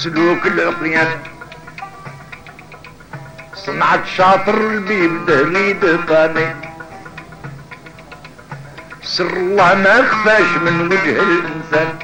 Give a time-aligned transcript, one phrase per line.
[0.00, 1.08] سلوك العقيان
[3.54, 6.54] صنعت شاطر البيب دهلي دهقاني.
[9.02, 11.98] سر الله ما خفاش من وجه الإنسان.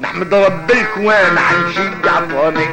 [0.00, 2.68] نحمد رب الكوان عن شي عطاني.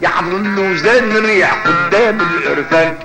[0.00, 2.98] يحضر اللوزان الريح قدام الارفان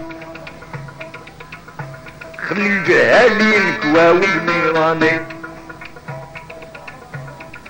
[2.50, 5.29] خلي الجهالي الكوا والنيراني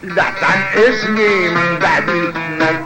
[0.10, 2.86] البحث عن اسمي من بعد الفنان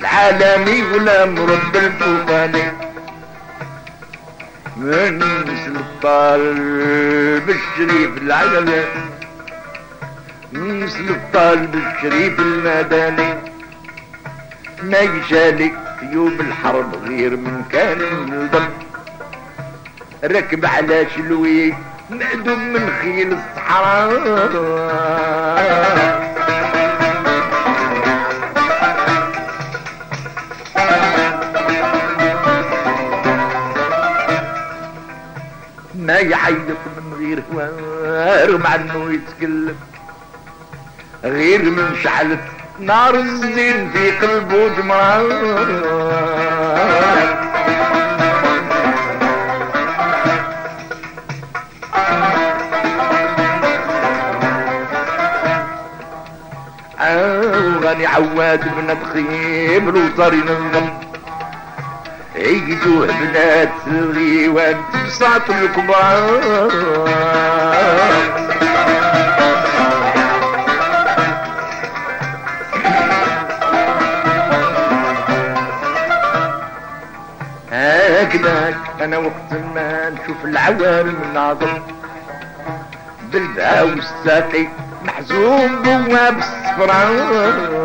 [0.00, 2.72] العالمي غلام رب الفوقاني
[4.76, 5.22] من
[5.76, 8.84] الطالب الشريف العجلة
[10.52, 13.34] من الطالب الشريف المدني.
[14.82, 18.68] ما يشالي يوم الحرب غير من كان الضب
[20.24, 21.74] ركب على شلوي
[22.10, 24.08] معدوم من خيل الصحراء.
[35.94, 36.56] ما يحيط
[36.96, 39.76] من غير هوار مع إنه يتكلم.
[41.24, 42.40] غير من شعلت
[42.80, 45.30] نار الزين في قلبه جمران
[58.14, 60.88] عواد بن تخيم الوطر ينظم
[62.36, 66.68] عيدوه بنات الغيوان بساط الكبار.
[77.72, 81.82] هكذاك أنا وقت ما نشوف العوالم الناظر
[83.32, 84.66] بالباء والساقي
[85.04, 87.77] محزون بواب الصفراء.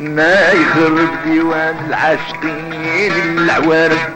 [0.00, 4.08] ما يخرب ديوان العاشقين العوارف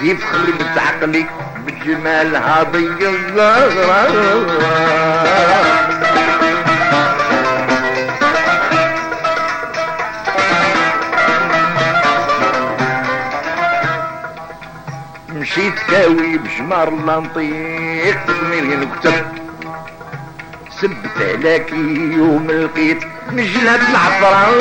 [0.00, 1.26] كيف خربت عقلي
[1.66, 4.06] بالجمال هاضي الزهرة
[15.56, 19.24] مشيت كاوي بجمار لنطيق تدمير نكتب.
[20.80, 21.74] سبت عليكي
[22.16, 24.52] يوم لقيت نجلة العفرة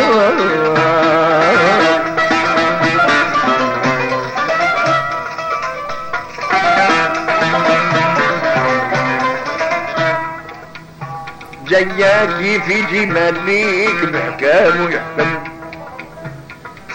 [11.67, 15.43] جياكي في جماليك بحكام ويحكم.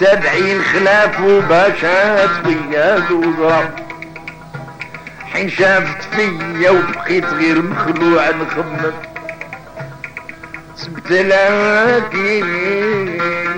[0.00, 3.89] سبعين خلاف وباشات قياد وزرا
[5.40, 8.92] حين شافت فيا وبقيت غير مخلوع نخمم.
[10.76, 12.46] سبت لكن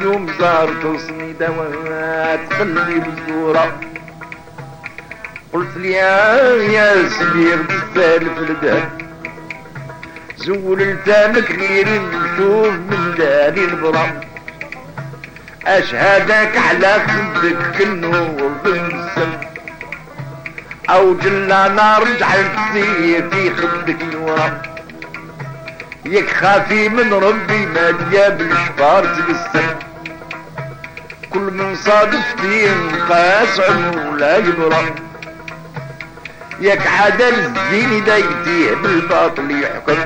[0.03, 3.81] يوم زارت صنيدة وتخلي بالزورة
[5.53, 9.03] قلت لي يا سبير بالسالف الدهب
[10.37, 14.20] زول التامك غير نشوف من داري البرا.
[15.66, 19.51] أشهدك على خدك كالنور بالسم.
[20.92, 24.62] أو جلا نار جعلت في خدك الورا
[26.04, 29.67] يك خافي من ربي ما دياب الشفار تقسم
[31.31, 34.84] كل من صادفتي نقاس عمره لا يبرا
[36.61, 39.99] يك عدل الزين دايتيه بالباطل يحكم.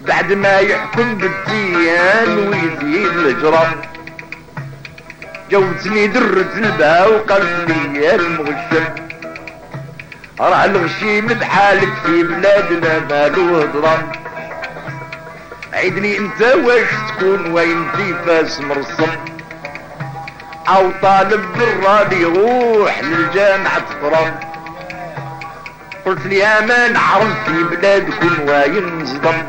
[0.00, 3.74] بعد ما يحكم بالديان ويزيد الهجرة
[5.50, 9.09] جوتني درة البا وقالت لي المغشم.
[10.40, 14.12] راه الغشيم بحالك في بلادنا مالو هضرة
[15.72, 19.10] عيدني انت واش تكون وين في فاس مرصم.
[20.68, 24.40] أو طالب بالرادي يروح للجامعة فرنسا
[26.06, 29.42] قلت لي ما نعرف في بلادكم وين صدم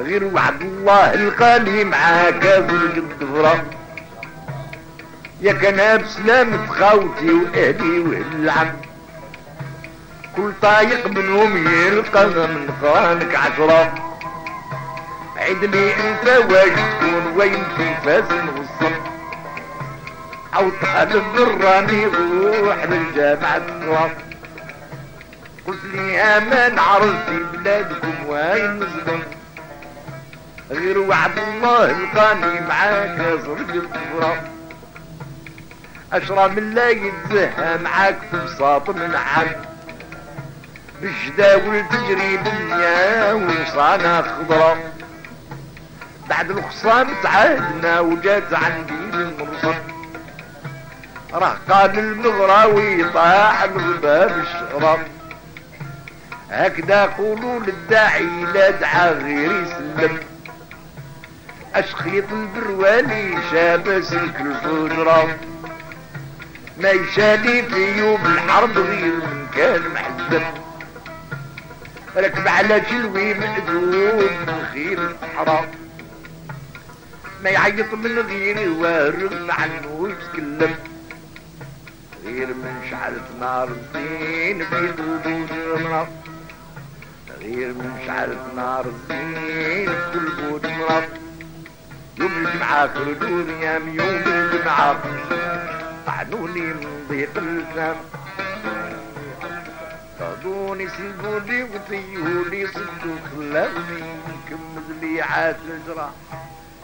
[0.00, 3.64] غير وعد الله القاني معاك ذو القدفرة
[5.40, 8.87] يا كان بسلامة خاوتي وأهلي والعم.
[10.38, 13.94] كل طايق منهم يلقى من قرانك عشرة.
[15.36, 18.94] عدني انت واش تكون وين في فاس الغصن
[20.56, 24.10] أو طالب براني روح للجامعة الصراط
[25.66, 29.22] قلت لي يا ما نعرف في بلادكم وين نصدم
[30.70, 34.42] غير وعد الله القاني معاك زرق الظفرة
[36.12, 39.67] أشرى من لا يتزهى معاك في بساط من عم
[41.02, 44.76] بالجداول تجري دنيا وصانا خضرة.
[46.28, 49.74] بعد الخصام تعادنا وجات عندي المرصد
[51.32, 55.00] راه قال المغراوي طاح الباب الشرف
[56.50, 60.18] هكذا قولوا للداعي لا دعا غير يسلم.
[61.74, 65.36] اشخيط البروالي شاب سلك الفجرة.
[66.80, 70.44] ما يشالي في يوم الحرب غير من كان محزن
[72.16, 73.94] ركب على جلوي مأذون
[74.46, 75.64] من خير الحرام
[77.42, 80.74] ما يعيط من غيري وارف عنه يتكلم
[82.24, 85.46] غير من شعلة نار الدين بيقلبون
[85.76, 86.08] المرض
[87.40, 91.28] غير من شعلة نار الدين بيقلبون المرض
[92.18, 92.90] يوم الجمعة
[93.62, 95.02] يا يوم الجمعة.
[96.06, 98.17] طعنوني من ضيق الفم.
[100.18, 104.16] خذوني سلبوني وطيولي صدوا خلاوني
[104.48, 106.10] كمل لي عاد الجراح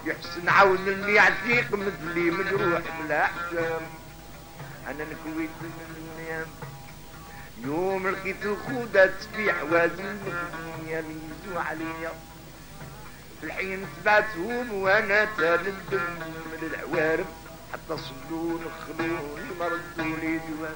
[0.05, 3.83] يحسن عون اللي عتيق مثلي مجروح بلا حسام
[4.87, 5.71] أنا نكويت من
[6.19, 6.47] الأيام
[7.65, 10.19] يوم لقيت الخودة تسبيح وازن
[10.87, 12.13] ميزو عليا.
[13.41, 15.75] في الحين تبعتهم وأنا تالدم
[16.53, 17.27] من العوارب
[17.73, 20.75] حتى صدون خلون ما ردوا لي جواب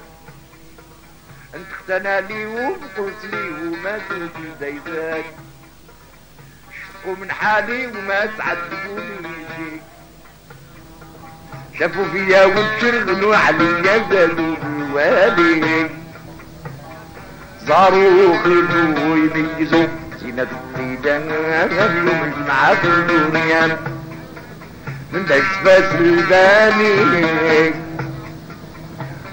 [1.55, 5.25] أنت اقتنى لي وقلت لي وما زلت ديزاك
[6.71, 9.81] شفقوا من حالي وما تعذبوني شيء
[11.79, 15.89] شافوا فيا وتشرغلوا عليا زادوا بالوالي.
[17.67, 19.87] زاروا خلوا يميزوا
[20.21, 21.29] زينة الديدان
[21.71, 23.65] يوم الجمعة في الدنيا.
[25.13, 27.88] من بس بس الباني.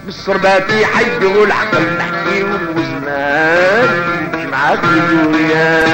[0.06, 3.88] بالصربات يحيروا العقل نحكي والوزمان
[4.34, 5.86] الجمعة في الدنيا.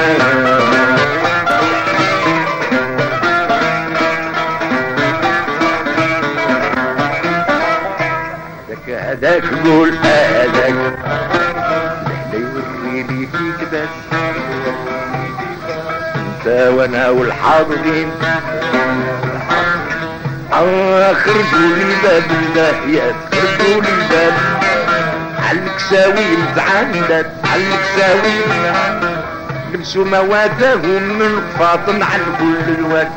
[8.87, 10.73] هذاك قول هذاك.
[12.31, 14.17] لا يوريني فيك بس.
[16.15, 18.11] انت وأنا والحاضرين.
[20.53, 24.33] خرجوا لي الباب الناحيات خرجوا لي الباب
[25.49, 28.39] علك ساوي متعندت علك ساوي
[29.73, 33.11] لبسوا مواتهم من فاطم عن كل الوقت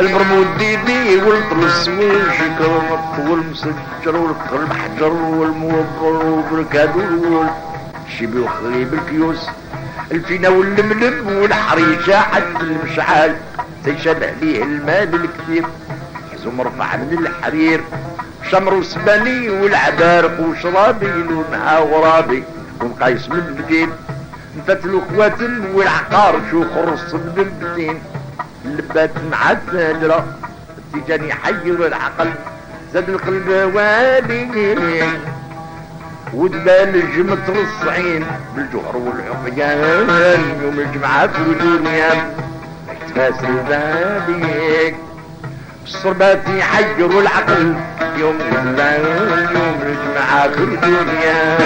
[0.00, 2.82] المرمود ديدي والطلس والشكر
[3.18, 7.46] والمسجر والقلب حجر والموبر والبركادور
[8.06, 9.46] الشبي وخريب الكيوس
[10.12, 13.36] الفينا واللملم والحريشة حتى المشعال
[13.84, 15.64] تيشبه ليه المال الكثير.
[16.50, 17.80] مرفع من الحرير
[18.50, 22.42] شمر وسباني والعبارق وشرابي لونها غرابي
[22.80, 23.90] ونقايس من البدين
[24.58, 28.02] نفتلو خواتن والعقار شو خرص بالبدين
[28.64, 30.24] اللبات معدلة
[30.94, 32.30] التجاني حير العقل
[32.94, 35.08] زاد القلب والي
[36.34, 42.34] ودبال مترصعين بالجهر والعقيان يوم الجمعة في الدنيا
[42.90, 44.96] احتفاس البابيك
[45.84, 47.74] الصربات يحيروا العقل
[48.16, 49.04] يوم الليل
[49.56, 51.58] يوم الجمعة في الدنيا.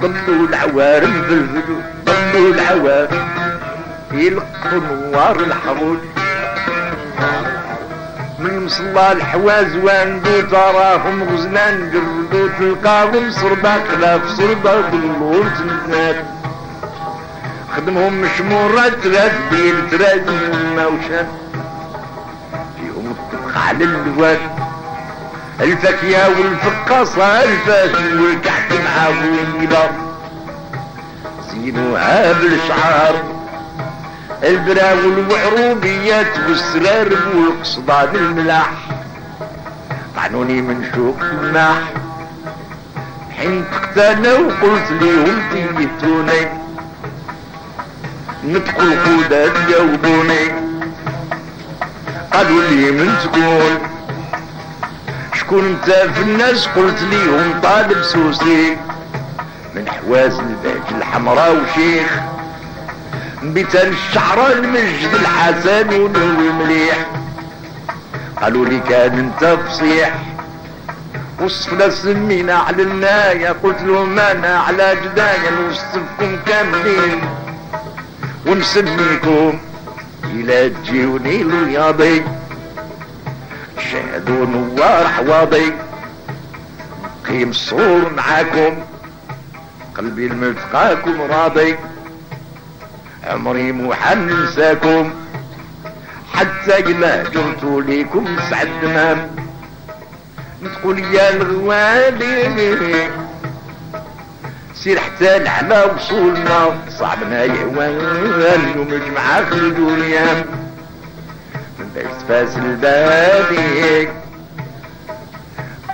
[0.00, 3.28] ضلوا العوارم بالهدوء ضلوا العوارم
[4.12, 6.11] يلقوا نوار الحروج من
[8.64, 16.16] مصلى الحواز واندو تراهم غزلان جردو تلقاهم صربا خلاف صربا بالنور تنتنات
[17.76, 20.28] خدمهم مشمورة ثلاث بيل ثلاث
[20.76, 21.26] موشان
[22.76, 24.38] فيهم الطبخ على اللوات
[25.60, 29.88] الفاكهة والفقاصة الفاس والكحك مع ويلا
[31.50, 33.14] زينوها بالشعار
[34.42, 38.70] البرا والوعروبيات والسرارب والقصدان الملاح.
[40.16, 41.78] طعنوني من شوق الماح
[43.36, 46.48] حين تقتانا وقلت ليهم تيتوني.
[48.44, 50.52] نطقوا القودات جاوبوني
[52.32, 53.78] قالوا لي من تكون
[55.34, 58.76] شكون انت في الناس قلت ليهم طالب سوسي.
[59.74, 62.20] من حواز الباج الحمراء وشيخ.
[63.42, 67.06] بيتان الشعراء المجد الحسن ونوي مليح.
[68.42, 70.14] قالوا لي كان انت فصيح.
[71.40, 77.20] وصفنا سمينا على الناية قلت لهم أنا على جدايا نوصفكم كاملين.
[78.46, 79.58] ونسميكم
[80.24, 82.24] إلى تجيوني الرياضي
[83.92, 85.72] شاهدوا نوار حواضي
[87.28, 88.78] قيم الصور معاكم.
[89.96, 91.76] قلبي الملتقاكم راضي.
[93.24, 95.12] عمري موحل ننساكم
[96.34, 99.30] حتى إلا جرت ليكم سعد دمام
[100.74, 103.10] تقول يا الغوالي
[104.74, 106.78] سير حتى على وصولنا.
[106.98, 110.44] صعبنا يهوان يوم الجمعة خرجوا اليام
[111.78, 114.08] من بيت فاس البادي.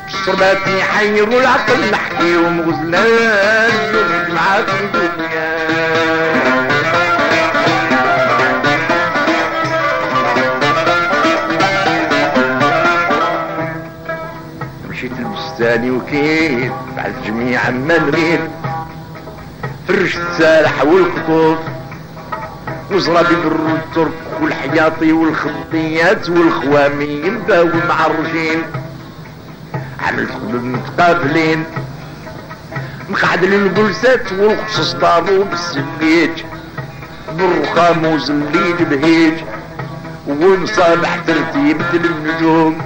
[0.09, 5.09] الصربات يحيروا العقل نحكيهم غزلان يوم الجمعة خرجوا
[15.79, 18.41] البستاني وكيف بعد جميع ما نريد
[19.89, 21.59] فرشت السالح والخطوط
[22.91, 28.63] وزرابي بالرو الترك والحياطي والخطيات والخوامين باو المعرجين
[30.01, 31.65] عملت قلوب متقابلين.
[33.11, 36.43] مقعد الجلسات والخصص طابو بالسليج
[37.33, 39.35] بالرخام وزليل بهيج.
[40.29, 42.79] ومصابح ترتيب النجوم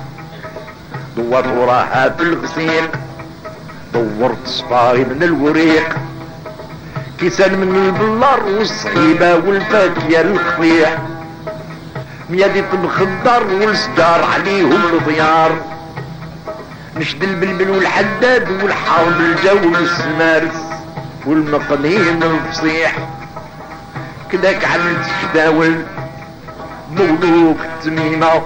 [1.17, 2.89] دورت وراها بالغسيل
[3.95, 5.97] دورت صفاري من الوريق.
[7.21, 10.99] كيسان من البلار والصعيبة والفاكية الخفيح
[12.31, 15.57] ميادية الخضر والسدار عليهم الضيار.
[16.97, 20.63] نشد البلبل والحداد والحرب الجو والسمارس
[21.27, 22.97] والمقنين الفصيح.
[24.33, 25.83] كداك عملت شداول
[26.91, 28.43] مولوك التميمة.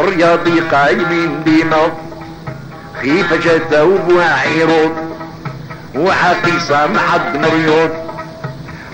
[0.00, 1.92] الرياضي قايمين ديما
[3.02, 4.92] خيفة جاته وعيروض
[5.94, 7.90] وعقيصة مع الدمريوض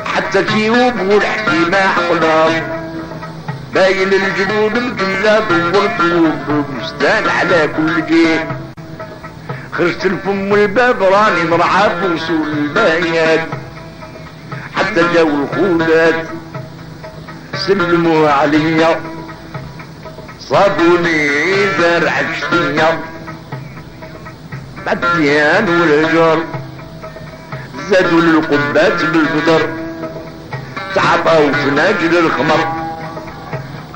[0.04, 2.46] حتى جيوب والحكيمة حقنا
[3.74, 5.44] باين الجنود الكلاب
[5.74, 8.48] والقلوب بستان على كل جيه
[9.72, 13.40] خرجت الفم والباب راني مرعى بوصول البايات.
[14.76, 16.26] حتى جاو الخولات.
[17.66, 19.00] سلموا عليا
[20.48, 21.28] صابوني
[21.78, 23.00] زرع الشتية
[24.86, 26.38] بعديان والهجر
[27.90, 29.68] زادوا للقبات بالفطر.
[30.94, 32.86] تعطوا في نجل الخمر.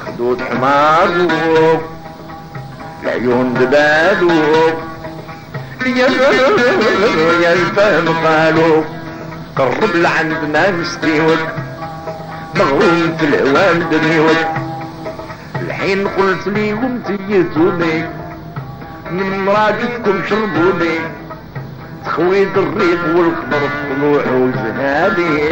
[0.07, 1.83] خدود حمار وفوق
[3.03, 4.75] العيون دبادوك
[7.43, 8.83] يا الفهم قالوا
[9.57, 11.39] قرب لعندنا نستيوك
[12.57, 14.70] مغروم في الهوام دنيوك
[15.81, 18.05] الحين قلت ليهم تيتوني
[19.11, 20.99] من مراجتكم شربوني.
[22.05, 25.51] تخويت الريق والخضر في طلوع وزهادي.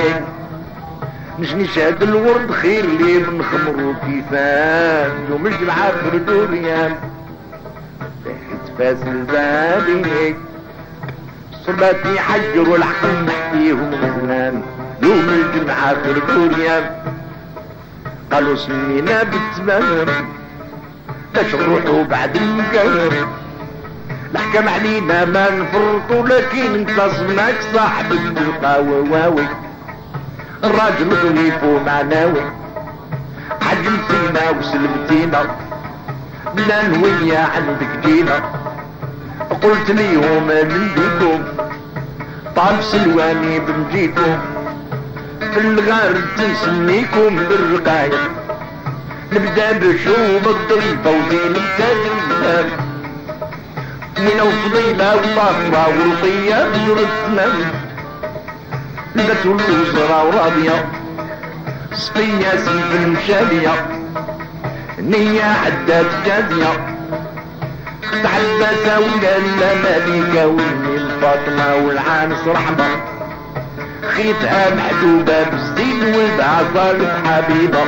[1.39, 6.95] مش نشهد الورد خير لي من خمر وكيفان يوم الجمعة فردوريان
[8.25, 10.35] تحت فاس البابي
[11.67, 14.63] صربات يحجروا الحقل نحكيهم غزلان
[15.03, 16.91] يوم الجمعة فردوريان
[18.33, 20.07] قالوا سمينا بالتمام.
[21.35, 23.27] باش نروحوا بعد المقام
[24.35, 29.47] الحكم علينا ما نفرطوا لكن انتصمناك صاحب القهوة واوي
[30.65, 32.41] الراجل ظريف ومعناوي
[33.61, 35.43] حجمتينا وسلمتينا.
[36.57, 38.41] بلا نوية عندك جينا
[39.63, 41.45] قلت ليهم من بيكم
[42.57, 44.39] طال سلواني بنجيكم
[45.55, 48.19] في الغار تسميكم بالرقاية.
[49.33, 51.97] نبدأ بشوب الضريفة وزين التاج
[54.19, 57.47] من وفضيلة وطافرة ورقية بجرتنا
[59.14, 60.85] لبت الأسرة وراضية
[61.93, 63.87] صفية سيف المشالية.
[64.99, 66.99] نية عدات جازية
[68.23, 73.18] تعبسة وقال ملكة وإني الفاطمة والعانس رحمة.
[74.17, 77.85] خيتها محجوبة بالزين والبعصة حبيبة.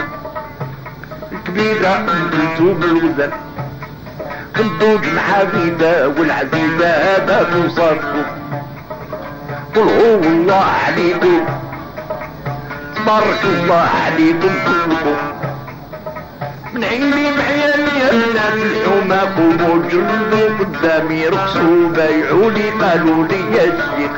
[1.33, 3.31] الكبيرة الكتوب الوزن.
[4.55, 8.23] خدوج الحبيبة والعزيزة هذا توصفكم
[9.75, 11.41] قل هو الله عليكم.
[12.97, 15.17] تبارك الله عليكم كلكم.
[16.75, 24.11] من عيني بعيال يمنا الحومة قوموا جلدوا قدامي رقصوا بايعوا لي قالوا لي يا شيخ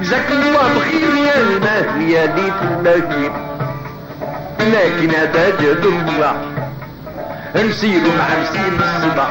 [0.00, 3.32] جزاك الله بخير يا المهدي يا لي في المجيب
[4.60, 6.36] لكن هذا جد الله
[7.56, 9.28] نسيروا مع نسيم الصبا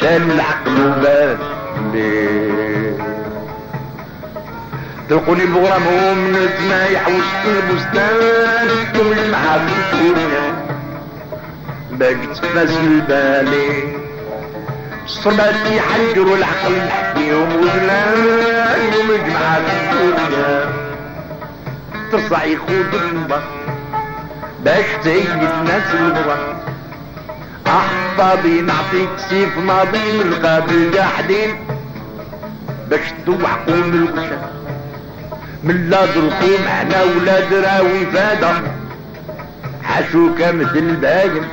[0.00, 1.38] شال العقل وبال
[5.08, 8.18] تلقوني بغرامهم من الزمايح وسط البستان
[8.94, 9.60] تقول معاك
[9.92, 10.54] الدنيا
[11.92, 14.03] باقي تفاس البالي.
[15.04, 18.26] الصربات يحجروا العقل نحكيهم وزلان
[19.00, 20.72] ومجمعة الدنيا.
[22.12, 23.42] تصع يخوض النبر
[24.64, 26.56] باش تعيد الناس البرا
[27.66, 31.56] احفظي نعطيك سيف ماضي من القابل قاعدين
[32.90, 34.50] باش توحقون الوشا
[35.64, 38.62] من لا دركم إحنا ولاد راوي فادا
[39.82, 41.44] حشوكة مثل الباين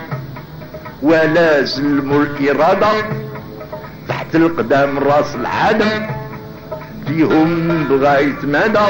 [1.02, 2.88] ولا سلموا الإرادة
[4.32, 6.08] تحت القدام راس العدم
[7.08, 8.88] فيهم بغاية مدى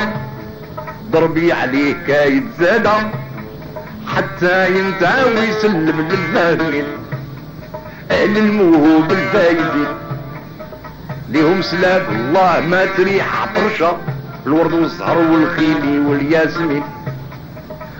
[1.11, 2.91] ضربي عليه كايد زادة
[4.07, 6.83] حتى ينتهي ويسلم للفاهمين
[8.11, 9.87] أهل الموهوب الفايدين
[11.29, 13.97] لهم سلام الله ما تريح طرشة
[14.45, 16.83] الورد والزهر والخيلي والياسمين.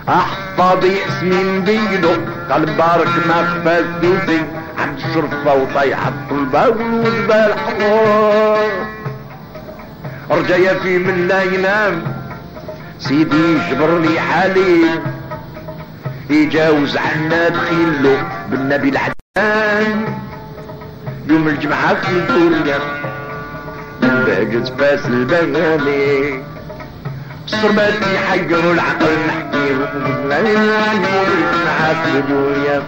[0.08, 2.10] احفظ ياسمين بيدو
[2.50, 4.42] قلب بارك ما خفى الدوسي
[4.82, 8.70] عند الشرفة وطيح الطلبة والوزبة الحمار
[10.30, 12.02] رجايا في من لا ينام.
[12.98, 14.84] سيدي جبر لي حالي.
[16.30, 18.16] يجاوز عنا دخيلو
[18.50, 20.04] بالنبي العدنان.
[21.28, 22.78] يوم الجمعة في الدنيا.
[24.00, 26.42] باجز باس البغالي
[27.44, 29.74] الصربات يحيروا العقل نحكي.
[30.28, 30.70] لا يوم
[31.38, 32.82] الجمعة في الدنيا.